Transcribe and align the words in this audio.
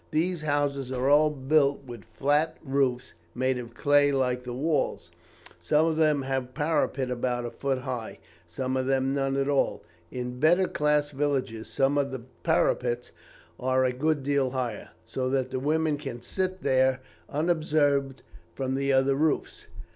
These 0.09 0.41
houses 0.41 0.91
are 0.91 1.07
all 1.11 1.29
built 1.29 1.83
with 1.83 2.05
flat 2.05 2.57
roofs 2.63 3.13
made 3.35 3.59
of 3.59 3.75
clay 3.75 4.11
like 4.11 4.45
the 4.45 4.51
walls. 4.51 5.11
Some 5.59 5.85
of 5.85 5.95
them 5.95 6.23
have 6.23 6.43
a 6.45 6.47
parapet 6.47 7.11
about 7.11 7.45
a 7.45 7.51
foot 7.51 7.77
high; 7.83 8.17
some 8.47 8.75
of 8.75 8.87
them 8.87 9.13
none 9.13 9.37
at 9.37 9.47
all. 9.47 9.83
In 10.09 10.39
better 10.39 10.67
class 10.67 11.11
villages 11.11 11.67
some 11.67 11.99
of 11.99 12.09
the 12.09 12.23
parapets 12.41 13.11
are 13.59 13.85
a 13.85 13.93
good 13.93 14.23
deal 14.23 14.49
higher; 14.49 14.89
so 15.05 15.29
that 15.29 15.51
the 15.51 15.59
women 15.59 15.97
can 15.99 16.23
sit 16.23 16.63
there 16.63 17.01
unobserved 17.29 18.23
from 18.55 18.73
the 18.73 18.91
other 18.91 19.13
roofs. 19.13 19.67